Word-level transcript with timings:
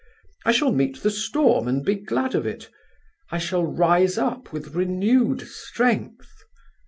I 0.47 0.51
shall 0.51 0.71
meet 0.71 1.03
the 1.03 1.11
storm 1.11 1.67
and 1.67 1.85
be 1.85 1.93
glad 1.93 2.33
of 2.33 2.47
it; 2.47 2.71
I 3.29 3.37
shall 3.37 3.63
rise 3.67 4.17
up 4.17 4.51
with 4.51 4.73
renewed 4.73 5.43
strength. 5.47 6.27